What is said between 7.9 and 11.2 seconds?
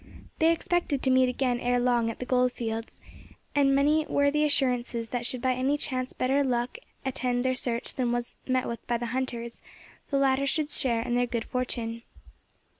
than was met with by the hunters, the latter should share in